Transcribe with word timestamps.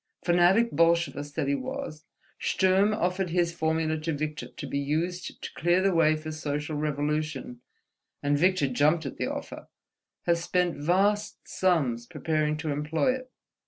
Fanatic 0.25 0.71
Bolshevist 0.71 1.35
that 1.35 1.47
he 1.47 1.53
was, 1.53 2.05
Sturm 2.39 2.91
offered 2.91 3.29
his 3.29 3.53
formula 3.53 3.99
to 3.99 4.13
Victor, 4.13 4.47
to 4.47 4.65
be 4.65 4.79
used 4.79 5.39
to 5.43 5.53
clear 5.53 5.79
the 5.83 5.93
way 5.93 6.15
for 6.15 6.31
social 6.31 6.75
revolution; 6.75 7.61
and 8.23 8.35
Victor 8.35 8.67
jumped 8.67 9.05
at 9.05 9.17
the 9.17 9.27
offer—has 9.27 10.43
spent 10.43 10.75
vast 10.75 11.47
sums 11.47 12.07
preparing 12.07 12.57
to 12.57 12.71
employ 12.71 13.13
it. 13.13 13.31